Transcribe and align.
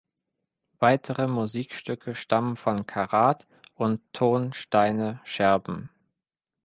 Weitere 0.79 1.27
Musikstücke 1.27 2.15
stammen 2.15 2.57
von 2.57 2.87
Karat 2.87 3.45
und 3.75 4.01
Ton 4.13 4.51
Steine 4.51 5.21
Scherben. 5.25 5.91